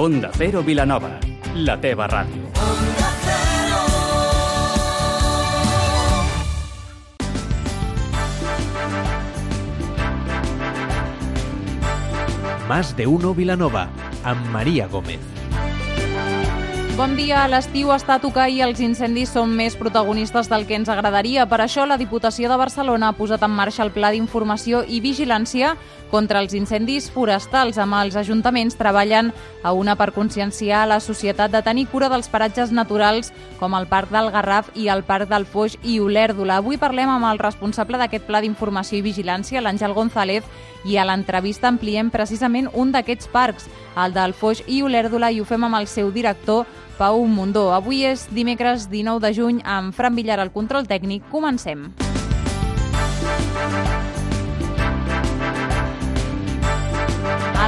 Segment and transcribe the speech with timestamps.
[0.00, 1.18] Onda Cero Vilanova,
[1.56, 2.44] la teva ràdio.
[12.68, 13.88] Más de uno Vilanova,
[14.22, 15.18] amb Maria Gómez.
[16.98, 17.44] Bon dia.
[17.46, 21.44] L'estiu està a tocar i els incendis són més protagonistes del que ens agradaria.
[21.46, 25.76] Per això, la Diputació de Barcelona ha posat en marxa el Pla d'Informació i Vigilància
[26.10, 27.78] contra els incendis forestals.
[27.78, 29.32] Amb els ajuntaments treballen
[29.62, 34.12] a una per conscienciar la societat de tenir cura dels paratges naturals com el Parc
[34.14, 36.58] del Garraf i el Parc del Foix i Olèrdola.
[36.62, 40.44] Avui parlem amb el responsable d'aquest Pla d'Informació i Vigilància, l'Àngel González,
[40.84, 43.66] i a l'entrevista ampliem precisament un d'aquests parcs,
[43.98, 46.66] el del Foix i Olèrdola, i ho fem amb el seu director,
[46.98, 47.68] Pau Mundó.
[47.74, 51.22] Avui és dimecres 19 de juny amb Fran Villar al control tècnic.
[51.30, 51.88] Comencem.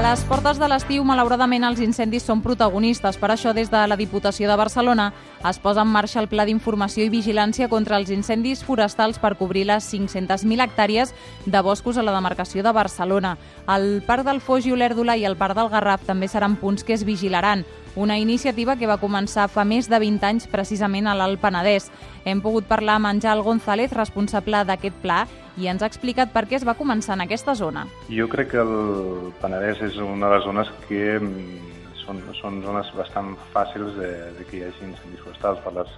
[0.00, 3.18] Les portes de l'estiu, malauradament, els incendis són protagonistes.
[3.20, 5.10] Per això, des de la Diputació de Barcelona
[5.44, 9.66] es posa en marxa el Pla d'Informació i Vigilància contra els incendis forestals per cobrir
[9.68, 11.12] les 500.000 hectàrees
[11.44, 13.34] de boscos a la demarcació de Barcelona.
[13.68, 16.96] El Parc del Foix i Olèrdola i el Parc del Garraf també seran punts que
[16.96, 17.66] es vigilaran.
[17.96, 21.88] Una iniciativa que va començar fa més de 20 anys precisament a l'Alt Penedès.
[22.24, 25.24] Hem pogut parlar amb Àngel González, responsable d'aquest pla,
[25.58, 27.88] i ens ha explicat per què es va començar en aquesta zona.
[28.06, 31.74] Jo crec que el Penedès és una de les zones que mm,
[32.04, 35.92] són, són zones bastant fàcils de, de que hi hagi incendis forestals per les,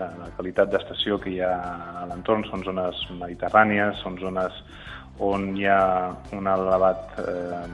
[0.00, 1.52] la, la qualitat d'estació que hi ha
[2.00, 2.48] a l'entorn.
[2.48, 4.56] Són zones mediterrànies, són zones
[5.20, 7.66] on hi ha una elevat eh,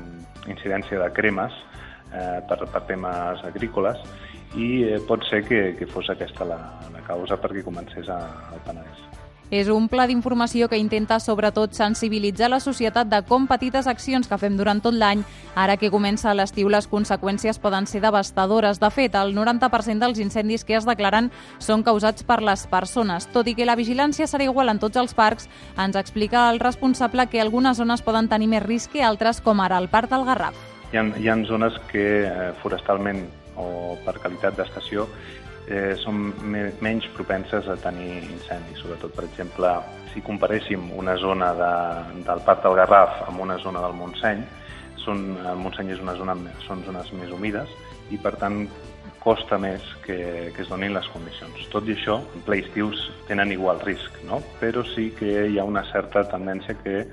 [0.50, 1.55] incidència de cremes,
[2.12, 4.05] eh, per, per temes agrícoles
[4.56, 6.60] i eh, pot ser que, que fos aquesta la,
[6.92, 8.20] la causa perquè comencés a,
[8.52, 9.08] al Penedès.
[9.52, 14.38] És un pla d'informació que intenta sobretot sensibilitzar la societat de com petites accions que
[14.40, 18.80] fem durant tot l'any, ara que comença l'estiu les conseqüències poden ser devastadores.
[18.80, 21.28] De fet, el 90% dels incendis que es declaren
[21.60, 23.28] són causats per les persones.
[23.28, 27.28] Tot i que la vigilància serà igual en tots els parcs, ens explica el responsable
[27.28, 30.71] que algunes zones poden tenir més risc que altres, com ara el Parc del Garraf.
[30.92, 33.23] Hi ha, hi ha zones que eh, forestalment
[33.57, 35.07] o per qualitat d'estació
[35.64, 36.19] eh, són
[36.53, 38.83] me menys propenses a tenir incendis.
[38.83, 39.70] Sobretot, per exemple,
[40.13, 41.73] si comparéssim una zona de,
[42.29, 44.45] del Parc del Garraf amb una zona del Montseny,
[45.01, 46.36] són, el Montseny és una zona,
[46.67, 47.73] són zones més humides
[48.13, 48.67] i, per tant,
[49.25, 51.69] costa més que, que es donin les condicions.
[51.73, 54.45] Tot i això, en ple estius tenen igual risc, no?
[54.61, 57.07] però sí que hi ha una certa tendència que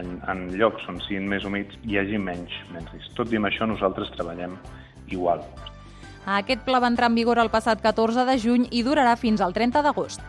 [0.00, 3.14] en, en llocs on siguin més humits hi hagi menys, menys risc.
[3.18, 4.56] Tot i amb això nosaltres treballem
[5.12, 5.42] igual.
[6.24, 9.52] Aquest pla va entrar en vigor el passat 14 de juny i durarà fins al
[9.52, 10.24] 30 d'agost.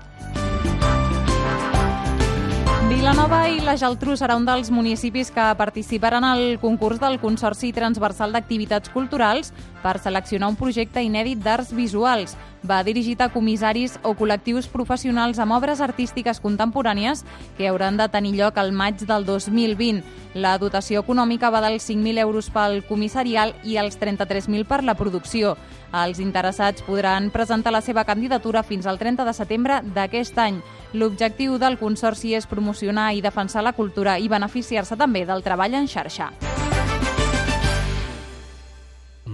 [2.86, 8.36] Vilanova i la Geltrú serà un dels municipis que participaran al concurs del Consorci Transversal
[8.36, 9.52] d'Activitats Culturals
[9.85, 12.34] per seleccionar un projecte inèdit d'arts visuals.
[12.66, 17.22] Va dirigit a comissaris o col·lectius professionals amb obres artístiques contemporànies
[17.59, 20.01] que hauran de tenir lloc al maig del 2020.
[20.41, 25.53] La dotació econòmica va dels 5.000 euros pel comissarial i els 33.000 per la producció.
[25.94, 30.59] Els interessats podran presentar la seva candidatura fins al 30 de setembre d'aquest any.
[30.97, 35.88] L'objectiu del Consorci és promocionar i defensar la cultura i beneficiar-se també del treball en
[35.88, 36.34] xarxa.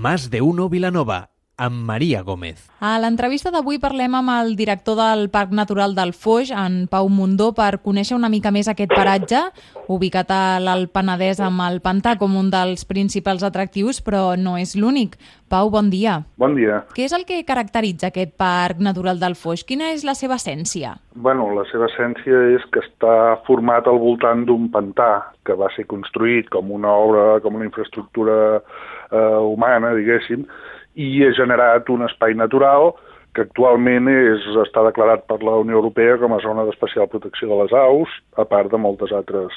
[0.02, 2.70] Más de uno Vilanova, amb Maria Gómez.
[2.82, 7.52] A l'entrevista d'avui parlem amb el director del Parc Natural del Foix, en Pau Mundó,
[7.54, 9.44] per conèixer una mica més aquest paratge,
[9.92, 14.74] ubicat a l'Alt Penedès amb el Pantà com un dels principals atractius, però no és
[14.80, 15.20] l'únic.
[15.52, 16.22] Pau, bon dia.
[16.40, 16.82] Bon dia.
[16.96, 19.66] Què és el que caracteritza aquest Parc Natural del Foix?
[19.68, 20.96] Quina és la seva essència?
[21.14, 25.12] Bueno, la seva essència és que està format al voltant d'un pantà
[25.46, 30.48] que va ser construït com una obra, com una infraestructura eh, humana, diguéssim,
[30.96, 32.92] i ha generat un espai natural
[33.36, 37.62] que actualment és, està declarat per la Unió Europea com a zona d'especial protecció de
[37.64, 39.56] les aus, a part de moltes altres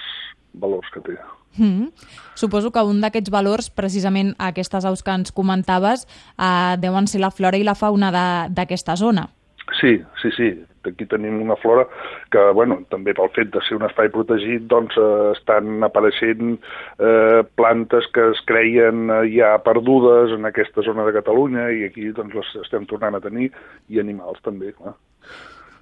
[0.55, 1.17] valors que té.
[1.57, 1.91] Mm.
[2.39, 6.07] Suposo que un d'aquests valors, precisament aquestes aus que ens comentaves,
[6.39, 8.11] eh, deuen ser la flora i la fauna
[8.51, 9.29] d'aquesta zona.
[9.73, 10.65] Sí, sí, sí.
[10.85, 11.87] Aquí tenim una flora
[12.31, 17.41] que, bueno, també pel fet de ser un espai protegit, doncs eh, estan apareixent eh,
[17.57, 22.37] plantes que es creien eh, ja perdudes en aquesta zona de Catalunya i aquí doncs
[22.37, 23.49] les estem tornant a tenir
[23.89, 24.93] i animals també, clar.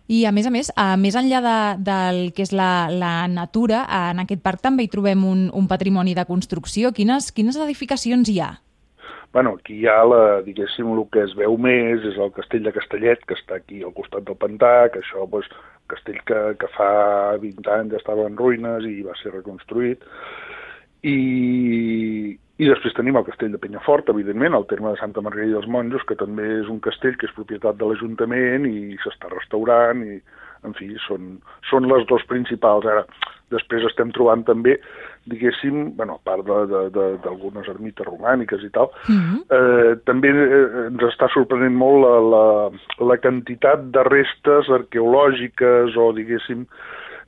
[0.07, 3.83] I a més a més, a més enllà de, del que és la, la natura,
[4.11, 6.91] en aquest parc també hi trobem un, un patrimoni de construcció.
[6.95, 8.53] Quines, quines edificacions hi ha?
[9.33, 12.75] Bueno, aquí hi ha, la, diguéssim, el que es veu més és el castell de
[12.77, 15.49] Castellet, que està aquí al costat del pantà, que això, doncs,
[15.93, 16.93] castell que, que fa
[17.41, 20.05] 20 anys estava en ruïnes i va ser reconstruït.
[21.09, 21.17] I,
[22.63, 26.05] I després tenim el castell de Penyafort, evidentment, el terme de Santa Margarida dels Monjos,
[26.09, 30.21] que també és un castell que és propietat de l'Ajuntament i s'està restaurant i,
[30.67, 31.37] en fi, són,
[31.71, 32.87] són les dos principals.
[32.87, 33.05] Ara,
[33.53, 34.79] després estem trobant també,
[35.29, 39.41] diguéssim, bueno, a part d'algunes ermites romàniques i tal, mm -hmm.
[39.59, 42.47] eh, també eh, ens està sorprenent molt la, la,
[43.11, 46.67] la quantitat de restes arqueològiques o, diguéssim,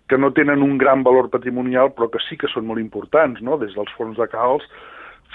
[0.09, 3.57] que no tenen un gran valor patrimonial, però que sí que són molt importants, no?
[3.57, 4.65] des dels fons de calç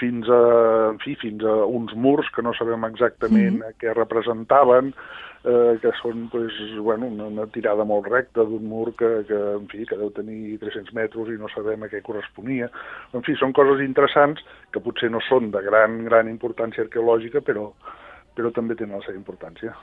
[0.00, 0.42] fins a,
[0.90, 3.80] en fi, fins a uns murs que no sabem exactament mm -hmm.
[3.80, 4.94] què representaven,
[5.44, 9.66] eh, que són pues, bueno, una, una tirada molt recta d'un mur que, que, en
[9.72, 12.68] fi, que deu tenir 300 metres i no sabem a què corresponia.
[13.16, 14.42] En fi, són coses interessants
[14.72, 17.70] que potser no són de gran, gran importància arqueològica, però,
[18.40, 19.74] però també tenen la seva importància.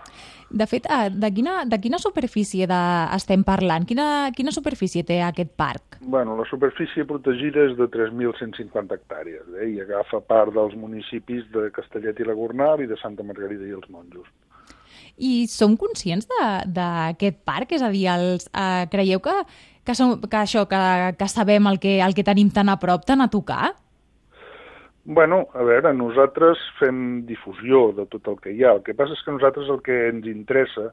[0.50, 2.82] De fet, eh, de quina, de quina superfície de,
[3.16, 3.86] estem parlant?
[3.88, 6.00] Quina, quina superfície té aquest parc?
[6.02, 11.70] Bueno, la superfície protegida és de 3.150 hectàrees eh, i agafa part dels municipis de
[11.76, 14.28] Castellet i la Gornal i de Santa Margarida i els Monjos.
[15.18, 17.74] I som conscients d'aquest parc?
[17.74, 19.34] És a dir, els, eh, creieu que,
[19.86, 20.82] que, som, que això, que,
[21.18, 23.74] que sabem el que, el que tenim tan a prop, tan a tocar?
[25.08, 28.74] Bueno, a veure, nosaltres fem difusió de tot el que hi ha.
[28.76, 30.90] El que passa és que nosaltres el que ens interessa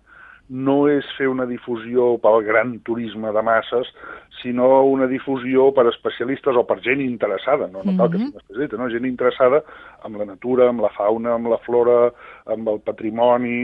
[0.49, 3.91] no és fer una difusió pel gran turisme de masses,
[4.39, 8.79] sinó una difusió per especialistes o per gent interessada, no, no cal que sigui especialista,
[8.79, 8.89] no?
[8.93, 9.65] gent interessada
[10.07, 11.99] amb la natura, amb la fauna, amb la flora,
[12.47, 13.59] amb el patrimoni...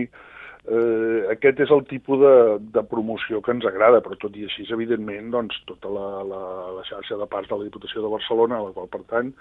[0.60, 2.34] Eh, aquest és el tipus de,
[2.74, 6.40] de promoció que ens agrada, però tot i així, evidentment, doncs, tota la, la,
[6.76, 9.32] la xarxa de parts de la Diputació de Barcelona, a la qual pertany,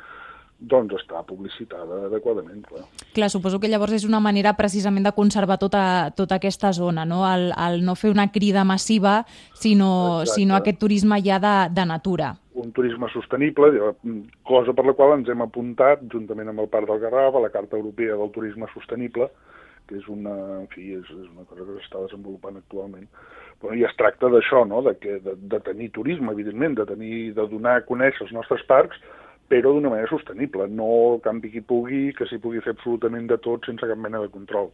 [0.59, 2.83] doncs està publicitada adequadament, clar.
[3.15, 7.21] Clar, suposo que llavors és una manera precisament de conservar tota, tota aquesta zona, no?
[7.29, 9.21] El, el no fer una crida massiva,
[9.55, 12.33] sinó, sinó aquest turisme ja de, de natura.
[12.59, 13.71] Un turisme sostenible,
[14.43, 17.53] cosa per la qual ens hem apuntat, juntament amb el Parc del Garraf, a la
[17.53, 19.29] Carta Europea del Turisme Sostenible,
[19.87, 23.07] que és una, en fi, és, és una cosa que s'està desenvolupant actualment.
[23.63, 24.83] Però i es tracta d'això, no?
[24.85, 28.61] de, que, de, de tenir turisme, evidentment, de, tenir, de donar a conèixer els nostres
[28.67, 28.99] parcs,
[29.49, 33.65] però d'una manera sostenible, no campi qui pugui, que s'hi pugui fer absolutament de tot
[33.67, 34.69] sense cap mena de control.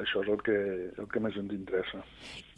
[0.00, 0.56] Això és el que,
[0.98, 2.00] el que més ens interessa.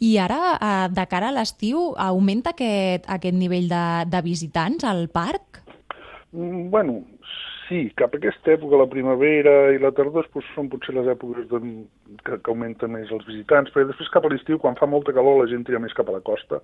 [0.01, 5.05] I ara, eh, de cara a l'estiu, augmenta aquest, aquest nivell de, de visitants al
[5.13, 5.61] parc?
[6.31, 6.99] Mm, bueno,
[7.67, 11.49] sí, cap a aquesta època, la primavera i la tardor, doncs, són potser les èpoques
[11.51, 11.61] de,
[12.23, 15.41] que, que augmenten més els visitants, però després cap a l'estiu, quan fa molta calor,
[15.41, 16.61] la gent tira més cap a la costa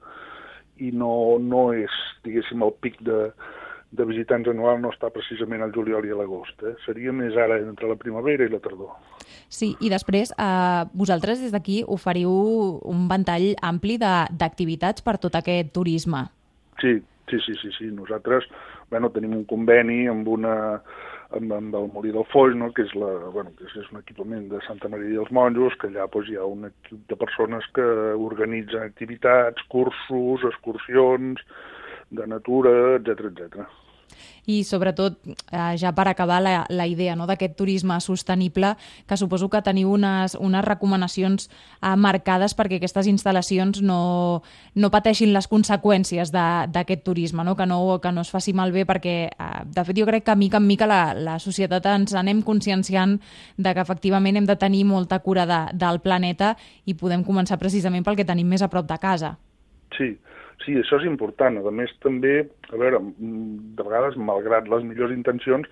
[0.81, 1.93] i no, no és,
[2.25, 3.27] diguéssim, el pic de,
[3.93, 6.57] de visitants anual no està precisament al juliol i a l'agost.
[6.65, 6.73] Eh?
[6.85, 8.95] Seria més ara entre la primavera i la tardor.
[9.53, 12.33] Sí, i després eh, vosaltres des d'aquí oferiu
[12.89, 16.25] un ventall ampli d'activitats per tot aquest turisme.
[16.81, 16.97] Sí,
[17.29, 17.73] sí, sí, sí.
[17.77, 17.91] sí.
[17.93, 18.49] Nosaltres
[18.89, 20.55] bueno, tenim un conveni amb una
[21.33, 22.71] amb, amb el Molí del Foix, no?
[22.73, 26.05] que, és la, bueno, que és un equipament de Santa Maria dels Monjos, que allà
[26.13, 27.85] doncs, hi ha un equip de persones que
[28.29, 31.41] organitzen activitats, cursos, excursions,
[32.13, 33.82] de natura, etc etc
[34.45, 35.19] i sobretot,
[35.51, 38.73] eh, ja per acabar la, la idea no, d'aquest turisme sostenible,
[39.07, 44.41] que suposo que teniu unes, unes recomanacions eh, marcades perquè aquestes instal·lacions no,
[44.75, 47.55] no pateixin les conseqüències d'aquest turisme, no?
[47.55, 50.59] Que, no, que no es faci malbé perquè, eh, de fet, jo crec que mica
[50.59, 53.19] en mica la, la societat ens anem conscienciant
[53.57, 56.53] de que efectivament hem de tenir molta cura de, del planeta
[56.85, 59.35] i podem començar precisament pel que tenim més a prop de casa.
[59.97, 60.13] Sí,
[60.63, 61.57] Sí, això és important.
[61.59, 65.67] A més, també, a veure, mm, de vegades, malgrat les millors intencions,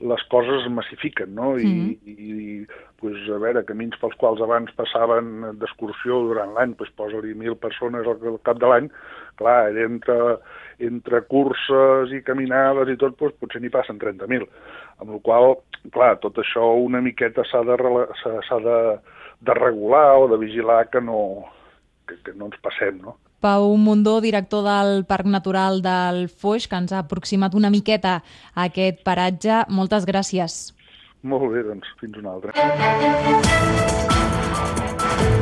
[0.00, 1.54] les coses es massifiquen, no?
[1.56, 1.90] I, mm.
[2.04, 2.66] i, i
[3.00, 8.06] pues, a veure, camins pels quals abans passaven d'excursió durant l'any, pues, posa-li mil persones
[8.06, 8.90] al, al cap de l'any,
[9.40, 10.18] clar, entre,
[10.90, 14.48] entre curses i caminades i tot, pues, potser n'hi passen 30.000.
[15.00, 15.56] Amb la qual
[15.92, 18.78] clar, tot això una miqueta s'ha de, de,
[19.44, 21.44] de regular o de vigilar que no,
[22.08, 23.18] que, que no ens passem, no?
[23.44, 28.22] Pau Mundó, director del Parc Natural del Foix, que ens ha aproximat una miqueta
[28.54, 29.60] a aquest paratge.
[29.68, 30.72] Moltes gràcies.
[31.20, 32.56] Molt bé, doncs fins una altra.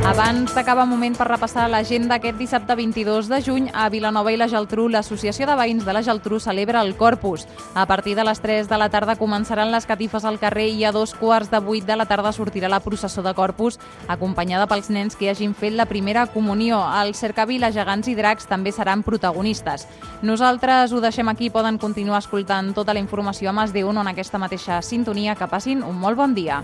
[0.03, 4.49] Abans d'acabar moment per repassar l'agenda aquest dissabte 22 de juny a Vilanova i la
[4.51, 7.45] Geltrú, l'Associació de Veïns de la Geltrú celebra el Corpus.
[7.73, 10.91] A partir de les 3 de la tarda començaran les catifes al carrer i a
[10.91, 13.79] dos quarts de 8 de la tarda sortirà la processó de Corpus,
[14.09, 16.83] acompanyada pels nens que hagin fet la primera comunió.
[16.99, 19.87] El Cercavila, Gegants i Dracs també seran protagonistes.
[20.21, 24.37] Nosaltres ho deixem aquí, poden continuar escoltant tota la informació a Mas de en aquesta
[24.37, 25.35] mateixa sintonia.
[25.35, 26.59] Que passin un molt bon dia.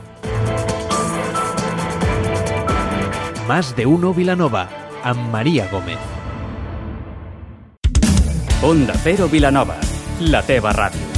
[3.50, 4.70] Más de uno Vilanova,
[5.04, 5.98] amb Maria Gómez.
[8.62, 9.78] Onda Cero Vilanova,
[10.20, 11.09] la teva ràdio.